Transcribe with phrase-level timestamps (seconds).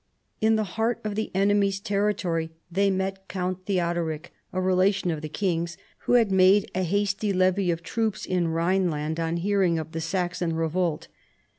[0.41, 5.29] In the heart of the enemies' country they met Count Theodoric, a relation of the
[5.29, 5.77] king's,
[6.07, 10.01] who had made a hasty levy of troops in Khine land on hearing of the
[10.01, 11.07] Saxon revolt.